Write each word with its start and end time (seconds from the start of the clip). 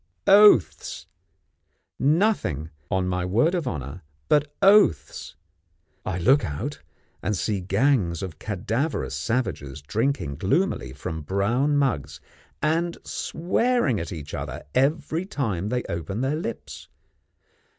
Oaths, 0.25 1.05
nothing, 1.99 2.71
on 2.89 3.07
my 3.07 3.23
word 3.23 3.53
of 3.53 3.67
honour, 3.67 4.01
but 4.29 4.51
oaths! 4.59 5.35
I 6.03 6.17
look 6.17 6.43
out, 6.43 6.81
and 7.21 7.37
see 7.37 7.61
gangs 7.61 8.23
of 8.23 8.39
cadaverous 8.39 9.13
savages 9.13 9.79
drinking 9.83 10.37
gloomily 10.37 10.91
from 10.91 11.21
brown 11.21 11.77
mugs, 11.77 12.19
and 12.63 12.97
swearing 13.03 13.99
at 13.99 14.11
each 14.11 14.33
other 14.33 14.63
every 14.73 15.23
time 15.27 15.69
they 15.69 15.83
open 15.83 16.21
their 16.21 16.35
lips. 16.35 16.87